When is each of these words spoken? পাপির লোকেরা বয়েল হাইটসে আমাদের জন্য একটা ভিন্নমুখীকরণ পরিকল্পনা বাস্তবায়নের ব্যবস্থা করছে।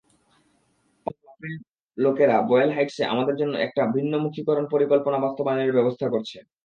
পাপির 1.05 1.55
লোকেরা 1.97 2.37
বয়েল 2.49 2.69
হাইটসে 2.75 3.03
আমাদের 3.13 3.35
জন্য 3.41 3.53
একটা 3.57 3.81
ভিন্নমুখীকরণ 3.95 4.65
পরিকল্পনা 4.73 5.17
বাস্তবায়নের 5.25 5.75
ব্যবস্থা 5.77 6.07
করছে। 6.13 6.37